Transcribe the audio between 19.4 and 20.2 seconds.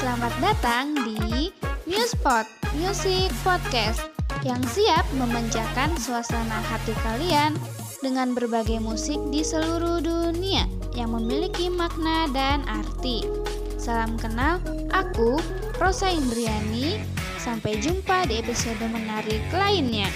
lainnya.